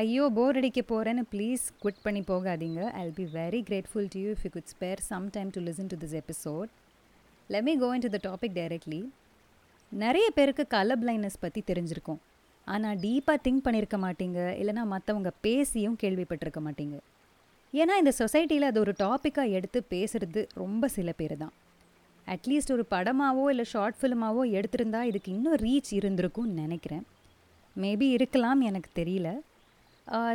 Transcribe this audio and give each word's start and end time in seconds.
ஐயோ 0.00 0.26
போர் 0.36 0.58
அடிக்க 0.58 0.80
போகிறேன்னு 0.90 1.22
ப்ளீஸ் 1.32 1.64
குவிட் 1.80 1.98
பண்ணி 2.04 2.20
போகாதீங்க. 2.28 2.80
I 2.98 3.00
will 3.06 3.16
be 3.18 3.26
very 3.40 3.58
grateful 3.68 4.06
to 4.12 4.20
you 4.22 4.28
if 4.34 4.44
you 4.46 4.50
could 4.54 4.70
spare 4.72 5.00
some 5.08 5.26
time 5.34 5.50
to 5.56 5.60
listen 5.66 5.90
to 5.92 5.96
this 6.04 6.14
episode 6.20 6.70
let 7.50 7.66
me 7.66 7.74
go 7.82 7.88
in 7.96 8.04
to 8.04 8.10
the 8.14 8.20
topic 8.28 8.54
directly 8.60 9.00
நிறைய 9.92 10.26
பேருக்கு 10.38 10.64
colour 10.76 11.00
blindness 11.02 11.38
பற்றி 11.44 11.62
தெரிஞ்சிருக்கும். 11.70 12.20
ஆனால் 12.66 12.96
டீப்பாக 13.04 13.38
திங்க் 13.46 13.64
பண்ணியிருக்க 13.66 13.98
மாட்டீங்க. 14.06 14.38
இல்லைனா 14.62 14.84
மற்றவங்க 14.94 15.32
பேசியும் 15.48 15.98
கேள்விப்பட்டிருக்க 16.04 16.62
மாட்டீங்க. 16.68 16.96
ஏன்னா 17.72 17.96
இந்த 18.04 18.14
சொசைட்டியில் 18.22 18.68
அது 18.70 18.82
ஒரு 18.86 18.94
டாப்பிக்காக 19.04 19.56
எடுத்து 19.58 19.78
பேசுகிறது 19.94 20.40
ரொம்ப 20.62 20.88
சில 20.96 21.12
பேர் 21.22 21.38
தான். 21.44 21.54
அட்லீஸ்ட் 22.26 22.76
ஒரு 22.78 22.86
படமாவோ 22.96 23.46
இல்லை 23.52 23.68
ஷார்ட் 23.76 24.00
ஃபிலிமாவோ 24.00 24.42
எடுத்திருந்தா 24.58 25.00
இதுக்கு 25.12 25.30
இன்னும் 25.36 25.60
ரீச் 25.66 25.94
இருந்திருக்கும்னு 26.00 26.60
நினைக்கிறேன். 26.64 27.06
மேபி 27.76 28.06
இருக்கலாம் 28.18 28.60
எனக்கு 28.72 28.90
தெரியல. 29.00 29.30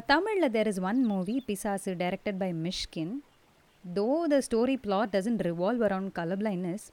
தமிழில் 0.06 0.52
there 0.52 0.68
is 0.68 0.80
one 0.80 1.00
movie 1.06 1.44
Pisasu 1.46 1.92
directed 1.96 2.38
by 2.38 2.50
Mysskin 2.66 3.12
though 3.84 4.06
the 4.32 4.38
story 4.48 4.76
plot 4.86 5.12
doesn't 5.16 5.42
revolve 5.48 5.82
around 5.88 6.12
colour 6.12 6.40
blindness 6.42 6.86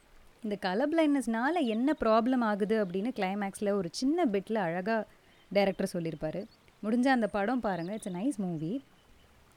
இந்த 0.43 0.57
கலர் 0.57 0.91
பிளைண்ட்னஸ்னால 0.93 1.61
என்ன 1.75 1.95
ப்ராப்ளம் 2.01 2.43
ஆகுது 2.49 2.77
அப்படின்னு 2.85 3.11
கிளைமேக்ஸில் 3.19 3.71
ஒரு 3.71 3.89
சின்ன 3.93 4.27
பிட்டில் 4.33 4.61
அழகாக 4.65 5.07
டைரக்டர் 5.51 5.93
சொல்லியிருப்பார். 5.95 6.41
முடிஞ்ச 6.83 7.07
அந்த 7.17 7.29
படம் 7.37 7.61
பாருங்கள் 7.61 7.95
it's 7.95 8.11
a 8.13 8.15
nice 8.19 8.39
movie 8.45 8.73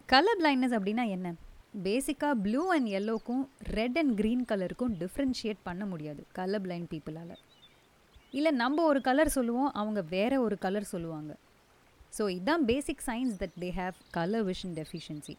colour 0.06 0.40
blindness 0.42 0.76
அப்படின்னா 0.78 1.06
என்ன? 1.16 1.34
பேசிக்காக 1.84 2.36
ப்ளூ 2.46 2.62
அண்ட் 2.76 2.90
எல்லோக்கும் 3.00 3.44
ரெட் 3.78 3.98
அண்ட் 3.98 4.14
க்ரீன் 4.20 4.46
கலருக்கும் 4.52 4.94
டிஃப்ரென்ஷியேட் 5.02 5.60
பண்ண 5.64 5.86
முடியாது 5.86 6.24
கலர் 6.32 6.62
பிளைண்ட் 6.62 6.90
பீப்புளால் 6.94 7.36
இல்லை 8.32 8.52
நம்ம 8.64 8.84
ஒரு 8.84 9.02
கலர் 9.02 9.36
சொல்லுவோம் 9.38 9.72
அவங்க 9.82 10.02
வேற 10.16 10.34
ஒரு 10.42 10.58
கலர் 10.58 10.88
சொல்லுவாங்க. 10.94 11.32
ஸோ 12.18 12.26
இதுதான் 12.36 12.64
basic 12.72 13.04
science 13.10 13.36
that 13.44 13.58
they 13.64 13.70
have 13.82 13.98
colour 14.18 14.46
vision 14.52 14.76
deficiency 14.80 15.36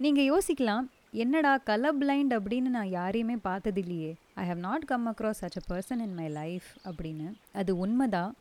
நீங்கள் 0.00 0.28
யோசிக்கலாம் 0.32 0.86
என்னடா 1.22 1.52
கலர் 1.70 1.96
பிளைண்ட் 2.02 2.32
அப்படின்னு 2.36 2.70
நான் 2.76 2.90
யாரையுமே 2.98 3.36
பார்த்தது 3.48 3.80
இல்லையே 3.84 4.12
I 4.42 4.44
have 4.50 4.60
not 4.68 4.84
come 4.90 5.04
across 5.10 5.40
such 5.42 5.58
a 5.60 5.62
person 5.72 6.02
in 6.06 6.14
my 6.20 6.28
life 6.38 6.68
அப்படின்னு. 6.88 7.26
அது 7.60 7.72
உண்மைதான். 7.84 8.32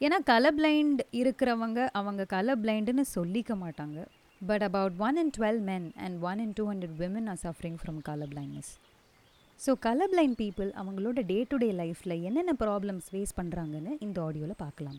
ஏன்னா 0.00 0.18
கலர் 0.30 0.56
பிளைண்ட் 0.58 1.00
இருக்கிறவங்க 1.20 1.80
அவங்க 2.00 2.22
கலர் 2.34 2.60
பிளைண்டுன்னு 2.62 3.04
சொல்லிக்க 3.16 3.54
மாட்டாங்க. 3.64 3.98
But 4.40 4.64
about 4.68 4.96
one 5.06 5.18
in 5.22 5.32
twelve 5.38 5.60
men 5.70 5.88
and 6.04 6.16
one 6.28 6.40
in 6.44 6.54
two 6.58 6.64
hundred 6.70 6.96
women 7.02 7.28
are 7.32 7.40
suffering 7.46 7.78
from 7.82 8.00
colour 8.08 8.30
blindness 8.34 8.70
so 9.60 9.72
colour 9.86 10.12
blind 10.14 10.38
people 10.44 10.70
அவங்களோட 10.82 11.20
டே 11.32 11.38
டு 11.50 11.58
டே 11.64 11.68
லைஃப்பில் 11.82 12.16
என்னென்ன 12.28 12.54
ப்ராப்ளம்ஸ் 12.64 13.08
ஃபேஸ் 13.12 13.34
பண்ணுறாங்கன்னு 13.40 13.92
இந்த 14.06 14.18
ஆடியோவில் 14.28 14.62
பார்க்கலாம். 14.64 14.98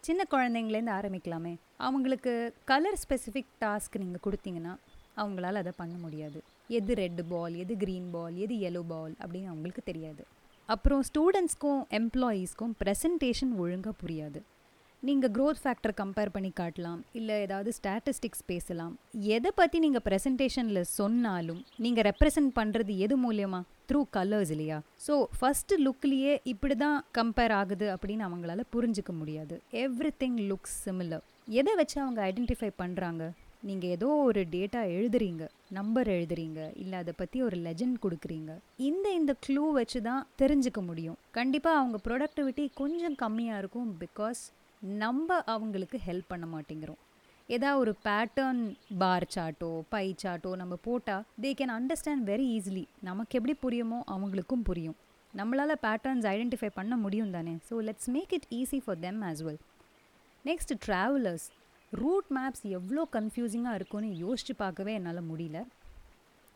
சின்ன 0.00 0.24
குழந்தைங்கலேருந்து 0.30 0.94
ஆரம்பிக்கலாமே. 0.98 1.56
அவங்களுக்கு 1.76 2.54
கலர் 2.64 2.98
ஸ்பெசிஃபிக் 3.04 3.52
டாஸ்க் 3.60 3.98
நீங்கள் 3.98 4.24
கொடுத்தீங்கன்னா 4.26 4.74
அவங்களால 5.16 5.60
அதை 5.62 5.72
பண்ண 5.76 5.94
முடியாது. 5.96 6.42
எது 6.68 6.94
ரெட் 6.94 7.28
பால் 7.28 7.54
எது 7.54 7.74
க்ரீன் 7.74 8.10
பால் 8.10 8.36
எது 8.36 8.54
எல்லோ 8.54 8.82
பால் 8.88 9.14
அப்படின்னு 9.20 9.50
அவங்களுக்கு 9.52 9.82
தெரியாது. 9.84 10.24
அப்புறம் 10.66 11.02
ஸ்டூடெண்ட்ஸ்க்கும் 11.08 11.82
எம்ப்ளாயீஸ்க்கும் 11.98 12.74
ப்ரெசன்டேஷன் 12.84 13.54
ஒழுங்காக 13.56 13.96
புரியாது. 14.02 14.40
நீங்கள் 15.06 15.32
க்ரோத் 15.34 15.60
ஃபேக்டர் 15.62 15.92
கம்பேர் 15.98 16.32
பண்ணி 16.34 16.48
காட்டலாம் 16.60 17.00
இல்லை 17.18 17.34
ஏதாவது 17.44 17.70
ஸ்டாட்டிஸ்டிக்ஸ் 17.76 18.42
பேசலாம். 18.50 18.94
எதை 19.36 19.50
பற்றி 19.60 19.78
நீங்கள் 19.84 20.04
ப்ரெசன்டேஷனில் 20.06 20.88
சொன்னாலும் 20.98 21.60
நீங்கள் 21.84 22.06
ரெப்ரசன்ட் 22.08 22.52
பண்ணுறது 22.58 22.94
எது 23.06 23.16
மூலியமா? 23.24 23.60
த்ரூ 23.90 24.00
கலர்ஸ் 24.16 24.52
இல்லையா? 24.54 24.78
ஸோ 25.06 25.16
ஃபஸ்ட்டு 25.38 25.78
லுக்லேயே 25.86 26.32
இப்படி 26.52 26.76
தான் 26.84 26.98
கம்பேர் 27.18 27.54
ஆகுது 27.60 27.88
அப்படின்னு 27.94 28.26
அவங்களால 28.28 28.64
புரிஞ்சிக்க 28.76 29.12
முடியாது. 29.20 29.56
எவ்ரி 29.84 30.12
திங் 30.24 30.40
லுக்ஸ் 30.50 30.76
சிமிலர் 30.86 31.24
எதை 31.60 31.74
வச்சு 31.82 31.96
அவங்க 32.04 32.20
ஐடென்டிஃபை 32.30 32.72
பண்ணுறாங்க 32.82 33.30
நீங்கள் 33.68 33.92
ஏதோ 33.96 34.08
ஒரு 34.26 34.42
டேட்டா 34.56 34.80
எழுதுறீங்க 34.96 35.44
நம்பர் 35.78 36.08
எழுதுறீங்க 36.16 36.60
இல்லை 36.82 36.96
அதை 37.02 37.12
பற்றி 37.22 37.38
ஒரு 37.46 37.56
லெஜண்ட் 37.64 37.96
கொடுக்குறீங்க. 38.04 38.52
இந்த 38.88 39.06
இந்த 39.20 39.32
க்ளூ 39.46 39.64
வச்சு 39.78 39.98
தான் 40.10 40.22
தெரிஞ்சுக்க 40.42 40.80
முடியும். 40.90 41.18
கண்டிப்பாக 41.38 41.80
அவங்க 41.80 41.98
ப்ரொடக்டிவிட்டி 42.06 42.64
கொஞ்சம் 42.82 43.18
கம்மியாக 43.24 43.62
இருக்கும் 43.62 43.90
பிகாஸ் 44.04 44.42
நம்ம 44.82 45.36
அவங்களுக்கு 45.54 45.98
ஹெல்ப் 46.06 46.30
பண்ண 46.32 46.46
மாட்டேங்கிறோம். 46.54 47.00
ஏதாவது 47.48 47.80
ஒரு 47.80 47.92
பேட்டர்ன் 48.06 48.62
பார் 49.02 49.26
சார்ட்டோ 49.34 49.70
பை 49.92 50.06
சார்ட்டோ 50.22 50.50
நம்ம 50.60 50.74
போட்டால் 50.86 51.24
they 51.42 51.50
can 51.58 51.72
understand 51.76 52.24
very 52.30 52.46
easily 52.56 52.84
நமக்கு 53.08 53.38
எப்படி 53.38 53.54
புரியுமோ 53.64 53.98
அவங்களுக்கும் 54.14 54.64
புரியும். 54.68 54.96
நம்மளால் 55.34 55.80
பேட்டர்ன்ஸ் 55.86 56.26
ஐடென்டிஃபை 56.34 56.70
பண்ண 56.78 56.96
முடியும் 56.96 57.30
தானே? 57.30 57.54
So 57.68 57.76
let's 57.88 58.10
make 58.16 58.32
it 58.38 58.48
easy 58.58 58.78
for 58.84 59.00
them 59.06 59.20
as 59.30 59.42
well 59.46 59.60
next 60.44 60.74
travellers 60.86 61.48
route 61.92 62.30
maps 62.38 62.64
எவ்வளோ 62.78 63.08
கன்ஃபியூசிங்காக 63.16 63.74
இருக்கும்னு 63.74 64.08
யோசிச்சு 64.24 64.54
பார்க்கவே 64.56 64.94
என்னால் 64.94 65.28
முடியல. 65.32 65.58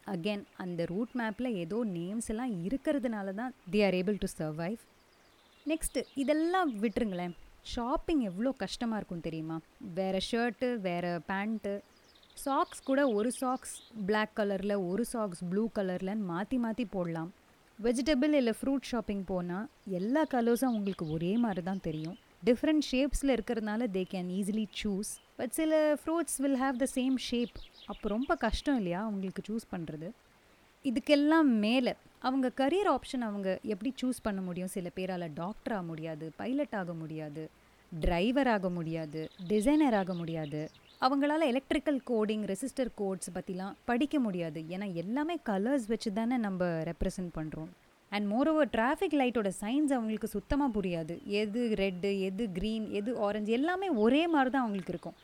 அகெயின் 0.06 0.44
அந்த 0.56 0.84
ரூட் 0.84 1.12
மேப்பில் 1.20 1.56
ஏதோ 1.64 1.78
நேம்ஸ் 1.98 2.30
எல்லாம் 2.32 2.52
இருக்கிறதுனால 2.66 3.34
தான் 3.34 3.54
they 3.72 3.80
are 3.86 3.96
able 4.00 4.18
to 4.24 4.30
survive 4.38 4.80
next 5.66 6.02
இதெல்லாம் 6.14 6.70
விட்டுருங்களேன். 6.82 7.34
ஷாப்பிங் 7.64 8.20
எவ்வளோ 8.20 8.50
கஷ்டமாக 8.62 8.98
இருக்கும் 9.00 9.26
தெரியுமா? 9.26 9.56
வேறு 9.98 10.20
ஷர்ட்டு 10.30 10.68
வேறு 10.86 11.20
பேண்ட்டு 11.28 11.72
சாக்ஸ் 12.36 12.82
கூட 12.82 13.00
ஒரு 13.08 13.30
சாக்ஸ் 13.32 13.74
பிளாக் 14.06 14.34
கலரில் 14.36 14.76
ஒரு 14.90 15.04
சாக்ஸ் 15.04 15.42
ப்ளூ 15.50 15.64
கலர்லன்னு 15.78 16.28
மாற்றி 16.32 16.58
மாற்றி 16.58 16.84
போடலாம். 16.84 17.30
வெஜிடபிள் 17.78 18.34
இல்லை 18.38 18.54
ஃப்ரூட் 18.58 18.88
ஷாப்பிங் 18.90 19.24
போனால் 19.24 19.68
எல்லா 19.98 20.22
கலர்ஸும் 20.34 20.74
உங்களுக்கு 20.74 21.06
ஒரே 21.08 21.36
மாதிரி 21.36 21.62
தான் 21.62 21.80
தெரியும் 21.80 22.16
டிஃப்ரெண்ட் 22.46 22.84
ஷேப்ஸில் 22.90 23.34
இருக்கிறதுனால 23.36 23.86
they 23.96 24.02
can 24.12 24.30
easily 24.38 24.66
choose 24.80 25.10
but 25.36 25.50
சில 25.50 25.72
fruits 26.02 26.36
will 26.44 26.60
have 26.64 26.76
the 26.76 26.86
same 26.94 27.16
shape 27.28 27.56
அப்போ 27.86 28.08
ரொம்ப 28.08 28.34
கஷ்டம் 28.34 28.76
இல்லையா 28.76 29.00
அவங்களுக்கு 29.00 29.42
சூஸ் 29.48 29.66
பண்ணுறது 29.70 30.08
இதுக்கெல்லாம் 30.88 31.50
மேலே 31.64 31.92
அவங்க 32.26 32.46
கரியர் 32.60 32.90
ஆப்ஷன் 32.94 33.24
அவங்க 33.26 33.48
எப்படி 33.72 33.90
சூஸ் 34.00 34.24
பண்ண 34.26 34.40
முடியும்? 34.46 34.70
சில 34.76 34.88
பேரால் 34.96 35.26
டாக்டர் 35.42 35.74
ஆக 35.76 35.84
முடியாது 35.90 36.26
பைலட் 36.40 36.76
ஆக 36.80 36.92
முடியாது 37.02 37.42
டிரைவர் 37.92 38.50
ஆக 38.54 38.66
முடியாது 38.76 39.20
டிசைனர் 39.52 39.96
ஆக 40.00 40.12
முடியாது. 40.20 40.60
அவங்களால 41.06 41.46
எலக்ட்ரிக்கல் 41.52 42.00
கோடிங் 42.10 42.44
ரெசிஸ்டர் 42.52 42.90
கோட்ஸ் 43.00 43.30
பற்றிலாம் 43.36 43.76
படிக்க 43.90 44.16
முடியாது. 44.26 44.60
ஏன்னா 44.74 44.86
எல்லாமே 45.02 45.36
கலர்ஸ் 45.50 45.86
வச்சு 45.92 46.12
தானே 46.18 46.36
நம்ம 46.46 46.68
ரெப்ரசன்ட் 46.90 47.32
பண்ணுறோம் 47.38 47.70
அண்ட் 48.12 48.26
மோரோவர் 48.32 48.70
டிராஃபிக் 48.76 49.18
லைட்டோட 49.20 49.50
சைன்ஸ் 49.60 49.92
அவங்களுக்கு 49.96 50.28
சுத்தமாக 50.36 50.70
புரியாது. 50.78 51.14
எது 51.42 51.60
ரெட்டு 51.82 52.10
எது 52.28 52.46
க்ரீன் 52.58 52.86
எது 53.00 53.12
ஆரஞ்சு 53.26 53.52
எல்லாமே 53.58 53.88
ஒரே 54.04 54.22
மாதிரி 54.34 54.52
தான் 54.54 54.64
அவங்களுக்கு 54.64 54.94
இருக்கும். 54.94 55.16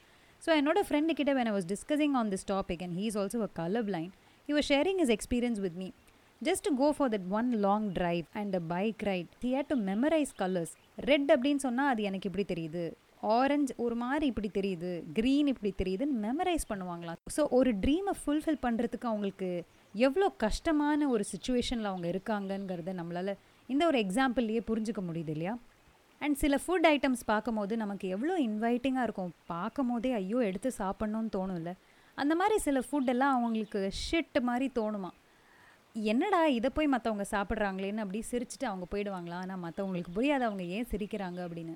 ஸோ 0.44 0.50
என்னோட 0.60 0.78
ஃப்ரெண்டு 0.88 1.12
கிட்ட 1.18 1.32
when 1.38 1.48
I 1.50 1.54
was 1.58 1.68
discussing 1.74 2.16
on 2.20 2.32
this 2.34 2.48
topic 2.54 2.82
and 2.86 2.96
he 3.00 3.06
is 3.10 3.18
also 3.22 3.40
a 3.48 3.52
colour 3.60 3.86
blind 3.90 4.14
he 4.48 4.54
was 4.56 4.66
sharing 4.72 4.98
his 5.02 5.10
experience 5.14 5.58
with 5.64 5.74
me. 5.80 5.88
Just 6.40 6.64
to 6.66 6.70
go 6.80 6.86
for 6.98 7.06
that 7.12 7.24
one 7.38 7.48
long 7.64 7.82
drive 7.96 8.26
and 8.40 8.52
a 8.58 8.60
bike 8.70 9.00
ride 9.08 9.28
he 9.44 9.50
had 9.56 9.66
to 9.72 9.76
memorize 9.88 10.30
red 11.08 11.30
அப்படின்னு 11.34 11.62
சொன்னால் 11.64 11.90
அது 11.92 12.02
எனக்கு 12.08 12.28
இப்படி 12.30 12.44
தெரியுது. 12.52 12.84
Orange 13.38 13.72
ஒரு 13.84 13.96
மாதிரி 14.02 14.26
இப்படி 14.32 14.50
தெரியுது. 14.58 14.92
க்ரீன் 15.18 15.50
இப்படி 15.52 15.72
தெரியுதுன்னு 15.80 16.16
மெமரைஸ் 16.26 16.64
பண்ணுவாங்களாம். 16.70 17.18
ஸோ 17.36 17.44
ஒரு 17.58 17.70
ட்ரீமை 17.82 18.14
ஃபுல்ஃபில் 18.20 18.60
பண்ணுறதுக்கு 18.66 19.08
அவங்களுக்கு 19.10 19.50
எவ்வளோ 20.06 20.28
கஷ்டமான 20.44 21.08
ஒரு 21.14 21.26
சுச்சுவேஷனில் 21.32 21.90
அவங்க 21.92 22.08
இருக்காங்கங்கிறத 22.14 22.94
நம்மளால் 23.00 23.32
இந்த 23.74 23.84
ஒரு 23.90 24.00
எக்ஸாம்பிள்லேயே 24.06 24.62
புரிஞ்சுக்க 24.70 25.02
முடியுது 25.10 25.34
இல்லையா? 25.36 25.56
அண்ட் 26.24 26.38
சில 26.44 26.54
ஃபுட் 26.64 26.88
ஐட்டம்ஸ் 26.94 27.28
பார்க்கும்போது 27.32 27.74
நமக்கு 27.84 28.06
எவ்வளோ 28.16 28.36
இன்வைட்டிங்காக 28.48 29.06
இருக்கும். 29.08 29.32
பார்க்கும் 29.54 29.92
போதே 29.92 30.12
ஐயோ 30.22 30.40
எடுத்து 30.50 30.70
சாப்பிட்ணுன்னு 30.82 31.32
தோணும்ல. 31.38 31.72
அந்த 32.22 32.34
மாதிரி 32.40 32.56
சில 32.66 32.78
ஃபுட்டெல்லாம் 32.86 33.34
அவங்களுக்கு 33.36 33.80
ஷிட் 34.04 34.38
மாதிரி 34.48 34.66
தோணுமா? 34.78 35.10
என்னடா 35.94 36.40
இதை 36.58 36.68
போய் 36.76 36.92
மற்றவங்க 36.94 37.24
சாப்பிட்றாங்களேன்னு 37.34 38.02
அப்படி 38.04 38.20
சிரிச்சுட்டு 38.30 38.66
அவங்க 38.70 38.86
போயிடுவாங்களா? 38.92 39.38
ஆனால் 39.44 39.62
மற்றவங்களுக்கு 39.66 40.16
புரியாது 40.18 40.44
அவங்க 40.48 40.64
ஏன் 40.76 40.90
சிரிக்கிறாங்க 40.92 41.40
அப்படின்னு. 41.46 41.74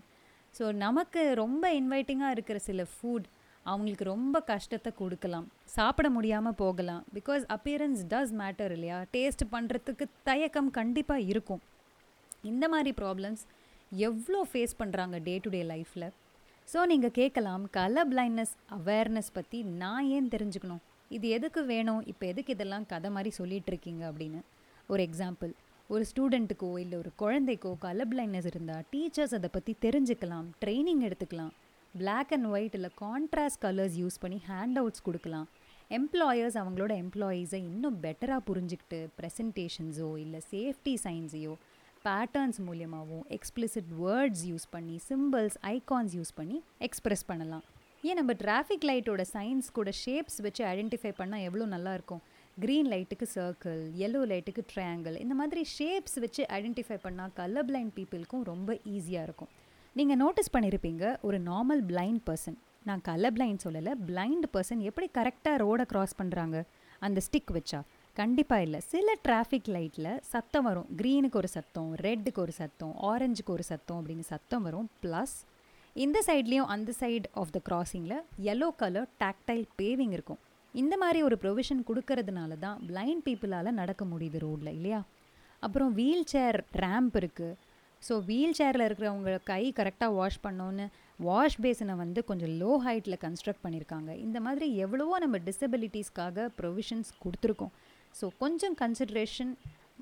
ஸோ 0.58 0.64
நமக்கு 0.84 1.20
ரொம்ப 1.42 1.64
இன்வைட்டிங்காக 1.80 2.34
இருக்கிற 2.36 2.58
சில 2.68 2.86
ஃபுட் 2.94 3.28
அவங்களுக்கு 3.66 4.04
ரொம்ப 4.14 4.36
கஷ்டத்தை 4.52 4.90
கொடுக்கலாம். 5.00 5.46
சாப்பிட 5.76 6.08
முடியாமல் 6.16 6.58
போகலாம். 6.62 7.02
பிகாஸ் 7.18 7.44
அப்பியரன்ஸ் 7.56 8.00
டஸ் 8.12 8.32
மேட்டர் 8.40 8.72
இல்லையா? 8.76 8.98
டேஸ்ட் 9.16 9.44
பண்ணுறதுக்கு 9.54 10.06
தயக்கம் 10.30 10.70
கண்டிப்பாக 10.80 11.28
இருக்கும். 11.32 11.62
இந்த 12.50 12.66
மாதிரி 12.74 12.92
ப்ராப்ளம்ஸ் 13.02 13.42
எவ்வளோ 14.08 14.40
ஃபேஸ் 14.50 14.74
பண்ணுறாங்க 14.80 15.16
டே 15.28 15.34
டு 15.44 15.50
டே 15.56 15.62
லைஃப்பில் 15.72 16.08
ஸோ 16.70 16.80
நீங்கள் 16.90 17.14
கேட்கலாம் 17.18 17.64
கலர் 17.76 18.08
பிளைண்ட்னஸ் 18.12 18.52
அவேர்னஸ் 18.76 19.30
பற்றி 19.38 19.58
நான் 19.80 20.06
ஏன் 20.16 20.28
தெரிஞ்சுக்கணும்? 20.34 20.82
இது 21.16 21.26
எதுக்கு 21.36 21.60
வேணும்? 21.72 22.02
இப்போ 22.10 22.24
எதுக்கு 22.32 22.54
இதெல்லாம் 22.56 22.86
கதை 22.92 23.08
மாதிரி 23.16 23.30
சொல்லிட்டு 23.38 23.70
இருக்கீங்க 23.72 24.02
அப்படின்னு. 24.10 24.40
ஒரு 24.92 25.02
எக்ஸாம்பிள் 25.08 25.52
ஒரு 25.90 26.04
ஸ்டூடெண்ட்டுக்கோ 26.10 26.70
இல்லை 26.82 26.96
ஒரு 27.02 27.10
குழந்தைக்கோ 27.22 27.72
கலர் 27.84 28.10
பிளைண்ட்னஸ் 28.12 28.48
இருந்தால் 28.50 28.86
டீச்சர்ஸ் 28.92 29.34
அதை 29.38 29.50
பற்றி 29.56 29.72
தெரிஞ்சுக்கலாம் 29.86 30.46
ட்ரைனிங் 30.62 31.02
எடுத்துக்கலாம். 31.08 31.52
பிளாக் 31.94 32.32
அண்ட் 32.36 32.48
ஒயிட் 32.54 32.76
இல்லை 32.78 32.90
கான்ட்ராஸ்ட் 33.04 33.62
கலர்ஸ் 33.64 33.98
யூஸ் 34.02 34.22
பண்ணி 34.22 34.38
ஹேண்ட் 34.50 34.80
அவுட்ஸ் 34.82 35.06
கொடுக்கலாம். 35.08 35.48
எம்ப்ளாயர்ஸ் 35.98 36.56
அவங்களோட 36.60 36.92
எம்ப்ளாயீஸை 37.04 37.60
இன்னும் 37.70 37.98
பெட்டராக 38.04 38.42
புரிஞ்சுக்கிட்டு 38.48 39.00
ப்ரெசன்டேஷன்ஸோ 39.18 40.10
இல்லை 40.24 40.40
சேஃப்டி 40.52 40.94
சைன்ஸையோ 41.06 41.54
பேட்டர்ன்ஸ் 42.06 42.58
மூலியமாகவும் 42.68 43.26
எக்ஸ்பிளிசிட் 43.36 43.90
வேர்ட்ஸ் 44.02 44.44
யூஸ் 44.50 44.66
பண்ணி 44.74 44.96
சிம்பிள்ஸ் 45.08 45.56
ஐகான்ஸ் 45.74 46.14
யூஸ் 46.18 46.32
பண்ணி 46.38 46.58
எக்ஸ்ப்ரெஸ் 46.86 47.24
பண்ணலாம். 47.30 47.64
ஏன் 48.08 48.18
நம்ம 48.20 48.32
டிராஃபிக் 48.44 48.86
லைட்டோட 48.90 49.24
சைன்ஸ் 49.34 49.68
கூட 49.78 49.90
ஷேப்ஸ் 50.04 50.38
வச்சு 50.46 50.62
ஐடென்டிஃபை 50.72 51.12
பண்ணால் 51.20 51.44
எவ்வளோ 51.48 51.66
நல்லாயிருக்கும் 51.74 52.22
க்ரீன் 52.62 52.88
லைட்டுக்கு 52.92 53.26
சர்க்கிள் 53.34 53.82
எல்லோ 54.06 54.22
லைட்டுக்கு 54.32 54.62
ட்ரையாங்கிள் 54.72 55.16
இந்த 55.24 55.34
மாதிரி 55.40 55.62
ஷேப்ஸ் 55.76 56.18
வச்சு 56.24 56.42
ஐடென்டிஃபை 56.58 56.98
பண்ணால் 57.04 57.32
கலர் 57.40 57.66
பிளைண்ட் 57.68 57.94
பீப்புளுக்கும் 57.98 58.44
ரொம்ப 58.52 58.72
ஈஸியாக 58.94 59.26
இருக்கும். 59.28 59.50
நீங்கள் 59.98 60.20
நோட்டீஸ் 60.24 60.54
பண்ணியிருப்பீங்க 60.56 61.04
ஒரு 61.28 61.40
நார்மல் 61.50 61.82
பிளைண்ட் 61.92 62.22
பர்சன் 62.28 62.58
நான் 62.88 63.02
கலர் 63.08 63.34
பிளைண்ட் 63.36 63.64
சொல்லலை 63.64 63.92
பிளைண்ட் 64.08 64.46
பர்சன் 64.54 64.80
எப்படி 64.90 65.06
கரெக்டாக 65.18 65.56
ரோடை 65.64 65.84
க்ராஸ் 65.92 66.14
பண்ணுறாங்க 66.20 66.56
அந்த 67.06 67.18
ஸ்டிக் 67.26 67.52
வச்சா. 67.56 67.80
கண்டிப்பாக 68.20 68.64
இல்லை. 68.66 68.80
சில 68.92 69.08
டிராஃபிக் 69.26 69.68
லைட்டில் 69.74 70.10
சத்தம் 70.32 70.66
வரும். 70.68 70.88
க்ரீனுக்கு 70.98 71.38
ஒரு 71.40 71.50
சத்தம் 71.54 71.90
ரெட்டுக்கு 72.06 72.40
ஒரு 72.44 72.54
சத்தம் 72.60 72.92
ஆரஞ்சுக்கு 73.10 73.52
ஒரு 73.56 73.64
சத்தம் 73.70 73.98
அப்படின்னு 74.00 74.24
சத்தம் 74.32 74.64
வரும். 74.68 74.88
ப்ளஸ் 75.02 75.36
இந்த 75.96 76.18
சைட்லேயும் 76.26 76.70
அந்த 76.74 76.90
சைடு 77.00 77.28
ஆஃப் 77.40 77.54
த 77.56 77.60
கிராசிங்கில் 77.68 78.18
எல்லோ 78.52 78.68
கலர் 78.82 79.08
டாக்டைல் 79.22 79.64
பேவிங் 79.80 80.12
இருக்கும். 80.16 80.40
இந்த 80.74 80.94
மாதிரி 81.02 81.20
ஒரு 81.28 81.36
ப்ரொவிஷன் 81.42 81.82
கொடுக்கறதுனால 81.88 82.58
தான் 82.64 82.78
பிளைண்ட் 82.90 83.24
பீப்புளால் 83.26 83.78
நடக்க 83.80 84.04
முடியுது 84.12 84.38
ரோட்டில் 84.44 84.74
இல்லையா? 84.78 85.00
அப்புறம் 85.66 85.90
வீல் 86.00 86.28
சேர் 86.32 86.58
ரேம்ப் 86.84 87.16
இருக்குது 87.20 87.58
ஸோ 88.02 88.14
வீல் 88.28 88.56
சேரில் 88.58 88.86
இருக்கிறவங்க 88.86 89.32
கை 89.50 89.64
கரெக்டாக 89.78 90.16
வாஷ் 90.18 90.38
பண்ணோன்னு 90.46 90.86
வாஷ் 91.26 91.58
பேஸனை 91.64 91.94
வந்து 92.04 92.20
கொஞ்சம் 92.30 92.52
லோ 92.62 92.72
ஹைட்டில் 92.86 93.20
கன்ஸ்ட்ரக்ட் 93.24 93.64
பண்ணியிருக்காங்க 93.64 94.10
இந்த 94.26 94.38
மாதிரி 94.46 94.66
எவ்வளவோ 94.84 95.18
நம்ம 95.24 95.38
டிசபிலிட்டிஸ்க்காக 95.48 96.46
ப்ரொவிஷன்ஸ் 96.60 97.10
கொடுத்துருக்கோம். 97.24 97.74
ஸோ 98.18 98.28
கொஞ்சம் 98.42 98.76
கன்சிட்ரேஷன் 98.82 99.52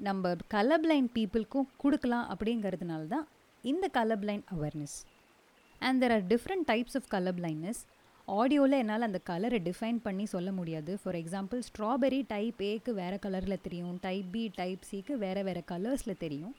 நம்ம 0.08 0.32
கலர் 0.54 0.82
பிளைண்ட் 0.84 1.10
பீப்புளுக்கும் 1.16 1.70
கொடுக்கலாம் 1.82 2.26
அப்படிங்கிறதுனால 2.34 3.02
தான் 3.14 3.26
இந்த 3.64 3.86
colour 3.98 4.20
blind 4.24 4.46
awareness 4.56 4.98
and 5.80 5.98
there 6.02 6.14
are 6.16 6.26
different 6.32 6.66
types 6.70 6.96
of 7.00 7.08
colour 7.14 7.36
blindness 7.40 7.82
ஆடியோவில் 8.28 8.76
என்னால் 8.80 9.06
அந்த 9.06 9.18
கலரை 9.30 9.58
டிஃபைன் 9.68 9.96
பண்ணி 10.06 10.24
சொல்ல 10.32 10.50
முடியாது. 10.58 10.92
ஃபார் 11.02 11.16
எக்ஸாம்பிள் 11.20 11.60
ஸ்ட்ராபெரி 11.68 12.20
டைப் 12.32 12.60
ஏக்கு 12.70 12.92
வேறு 12.98 13.16
கலரில் 13.24 13.62
தெரியும். 13.66 13.96
டைப் 14.06 14.28
பி 14.34 14.42
டைப் 14.58 14.82
சிக்கு 14.90 15.14
வேறு 15.24 15.42
வேறு 15.48 15.62
கலர்ஸில் 15.72 16.20
தெரியும். 16.24 16.52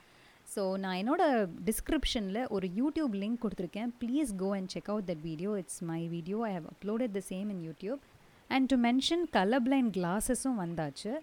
ஸோ 0.47 0.63
நான் 0.83 0.97
என்னோட 1.01 1.23
டிஸ்கிரிப்ஷனில் 1.69 2.41
ஒரு 2.55 2.67
யூடியூப் 2.79 3.13
லிங்க் 3.21 3.41
கொடுத்துருக்கேன். 3.43 3.91
Please 4.01 4.31
go 4.41 4.49
and 4.57 4.71
check 4.75 4.89
out 4.93 5.07
that 5.11 5.23
video 5.29 5.51
it's 5.61 5.81
my 5.91 6.01
video 6.15 6.39
I 6.49 6.51
have 6.57 6.67
uploaded 6.73 7.13
the 7.17 7.21
same 7.31 7.49
in 7.55 7.63
YouTube 7.69 8.01
and 8.49 8.69
to 8.73 8.77
mention 8.87 9.23
colour 9.37 9.63
blind 9.67 9.93
கிளாஸஸும் 9.99 10.59
வந்தாச்சு. 10.65 11.13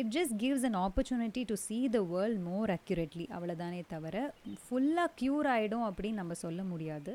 It 0.00 0.12
just 0.16 0.34
gives 0.42 0.64
an 0.68 0.78
opportunity 0.86 1.42
to 1.50 1.56
see 1.66 1.78
the 1.96 2.00
world 2.12 2.40
more 2.50 2.70
accurately 2.76 3.26
அவ்வளோதானே 3.36 3.80
தவிர 3.94 4.16
ஃபுல்லாக 4.62 5.08
cure 5.20 5.48
ஆகிடும் 5.54 5.86
அப்படின்னு 5.88 6.20
நம்ம 6.22 6.34
சொல்ல 6.44 6.62
முடியாது. 6.62 7.14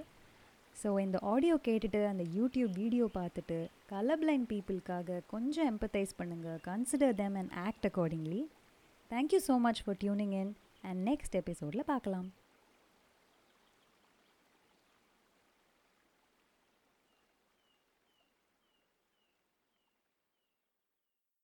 so 0.75 0.89
இந்த 1.05 1.17
ஆடியோ 1.33 1.55
கேட்டுட்டு 1.67 1.99
அந்த 2.11 2.23
யூடியூப் 2.37 2.73
வீடியோ 2.81 3.05
பார்த்துட்டு 3.19 3.57
கலர் 3.93 4.19
பிளைண்ட் 4.23 4.47
பீப்புளுக்காக 4.51 5.19
கொஞ்சம் 5.33 5.69
எம்பத்தைஸ் 5.73 6.17
பண்ணுங்கள் 6.19 6.59
consider 6.69 7.15
them 7.21 7.37
and 7.41 7.53
act 7.67 7.87
accordingly 7.89 8.41
thank you 9.11 9.39
so 9.47 9.55
much 9.67 9.81
for 9.85 9.99
tuning 10.03 10.35
in 10.41 10.51
and 10.89 11.01
next 11.09 11.37
எபிசோடில் 11.41 11.89
பார்க்கலாம். 11.93 12.27